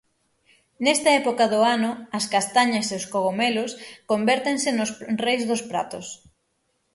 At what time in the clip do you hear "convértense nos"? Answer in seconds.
4.11-4.89